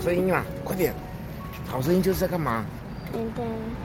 [0.00, 0.92] 声音啊，快点！
[1.66, 2.64] 好声音就是在干嘛？
[3.12, 3.44] 听听。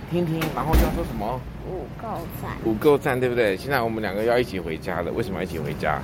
[0.09, 1.39] 听听，然后要说什么？
[1.67, 2.07] 五够
[2.41, 2.51] 赞。
[2.63, 3.57] 五够赞，对不对？
[3.57, 5.11] 现在我们两个要一起回家了。
[5.11, 5.99] 为什么要一起回家？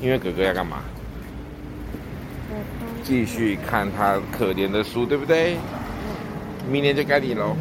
[0.00, 0.78] 因为哥哥要干嘛？
[3.04, 5.56] 继续看他可怜的书，对不对？
[6.70, 7.56] 明年就该你喽，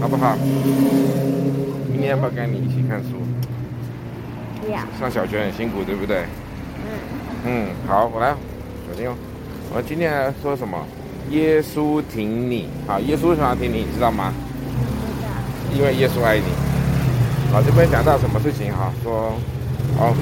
[0.00, 0.36] 好不好？
[1.90, 3.20] 明年要不要跟你一起看书？
[4.98, 6.24] 上小学很辛苦，对不对？
[7.44, 7.66] 嗯。
[7.68, 8.34] 嗯，好，我来，
[8.88, 9.14] 小心哦。
[9.74, 10.78] 我今天来说什么？
[11.30, 12.68] 耶稣挺你。
[12.86, 13.84] 好，耶稣为什么要挺你？
[13.84, 14.32] 你知道吗？
[15.76, 16.46] 因为耶稣爱你。
[17.52, 18.72] 好，这边讲到什么事情？
[18.72, 19.32] 哈，说，
[19.98, 20.14] 哦。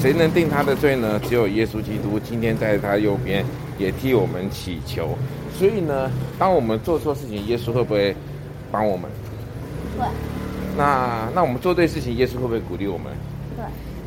[0.00, 1.20] 谁能定他的罪呢？
[1.28, 3.44] 只有耶稣基督，今天在他右边，
[3.78, 5.18] 也替我们祈求。
[5.52, 8.14] 所以呢，当我们做错事情，耶稣会不会
[8.70, 9.10] 帮我们？
[9.98, 10.06] 会。
[10.76, 13.12] 那那我们做对事情，耶稣会不会鼓励我们？
[13.56, 13.64] 对。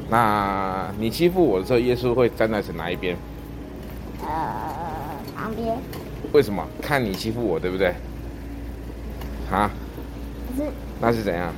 [0.10, 3.18] 那你欺负我的时候，耶稣会站在是哪一边？
[4.24, 5.78] 呃，旁边。
[6.32, 6.66] 为什么？
[6.82, 7.94] 看你欺负我，对不对？
[9.52, 9.70] 啊？
[10.56, 10.64] 是。
[11.00, 11.54] 那是怎样？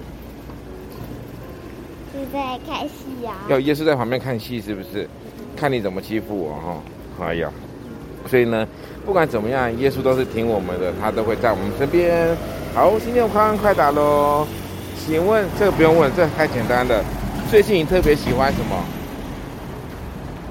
[2.14, 3.36] 是在看戏啊！
[3.50, 5.10] 要耶稣在旁边看戏，是不是？
[5.56, 7.26] 看你怎么欺负我哈！
[7.26, 7.50] 哎呀，
[8.28, 8.68] 所以呢，
[9.06, 12.36] 不管怎么样，耶稣都是挺我们的，他都会在我们身边。
[12.74, 14.48] 好，今天快问快打喽！
[14.96, 17.04] 请问这个不用问，这太简单了。
[17.50, 18.76] 最近你特别喜欢什么？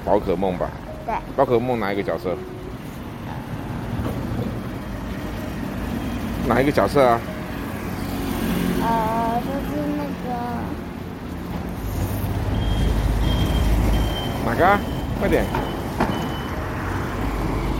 [0.05, 0.69] 宝可梦吧？
[1.05, 1.15] 对。
[1.35, 2.35] 宝可梦哪一个角色？
[6.47, 7.19] 哪一个角色啊？
[8.81, 10.29] 呃，就是那个。
[14.45, 14.79] 哪个？
[15.19, 15.45] 快点！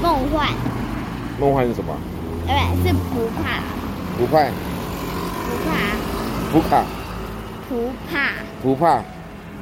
[0.02, 0.48] 梦幻。
[1.40, 1.94] 梦幻是什么？
[2.48, 2.56] 对，
[2.88, 3.60] 是不怕。
[4.18, 4.48] 不怕。
[5.50, 5.70] 不怕。
[6.54, 6.86] 不卡。
[7.68, 8.14] 普帕。
[8.62, 9.04] 普帕，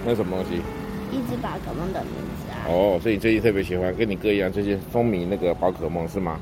[0.06, 0.62] 那什么东西？
[1.12, 2.66] 一只宝可梦的名字啊。
[2.68, 6.40] 哦，所以你最近特别喜欢，跟你哥一样，最近风靡那个宝可梦是吗？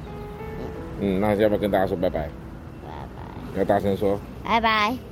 [1.02, 1.18] 嗯。
[1.18, 2.30] 嗯，那要不要跟大家说拜拜？
[2.84, 3.59] 拜拜。
[3.59, 4.19] 要大声说。
[4.44, 5.09] 拜拜。